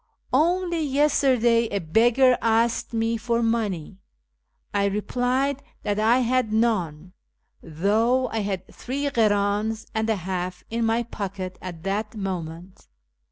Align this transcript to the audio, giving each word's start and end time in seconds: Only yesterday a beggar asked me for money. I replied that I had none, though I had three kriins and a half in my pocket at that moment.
Only 0.33 0.81
yesterday 0.81 1.67
a 1.67 1.77
beggar 1.77 2.35
asked 2.41 2.91
me 2.91 3.17
for 3.17 3.43
money. 3.43 3.99
I 4.73 4.85
replied 4.85 5.61
that 5.83 5.99
I 5.99 6.21
had 6.21 6.51
none, 6.51 7.13
though 7.61 8.27
I 8.29 8.39
had 8.39 8.67
three 8.73 9.03
kriins 9.05 9.85
and 9.93 10.09
a 10.09 10.15
half 10.15 10.63
in 10.71 10.87
my 10.87 11.03
pocket 11.03 11.59
at 11.61 11.83
that 11.83 12.15
moment. 12.17 12.87